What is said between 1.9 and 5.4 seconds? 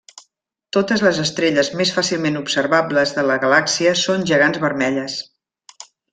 fàcilment observables de la galàxia són gegants vermelles.